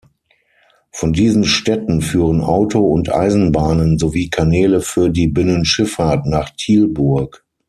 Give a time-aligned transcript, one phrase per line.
[0.91, 7.45] Von diesen Städten führen Auto- und Eisenbahnen sowie Kanäle für die Binnenschifffahrt nach Tilburg.